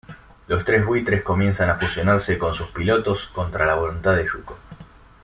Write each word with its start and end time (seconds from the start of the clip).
Los 0.47 0.65
tres 0.65 0.83
buitres 0.83 1.21
comienzan 1.21 1.69
a 1.69 1.77
fusionarse 1.77 2.39
con 2.39 2.55
sus 2.55 2.69
pilotos, 2.71 3.27
contra 3.27 3.67
la 3.67 3.75
voluntad 3.75 4.15
de 4.15 4.25
Yuko. 4.25 4.57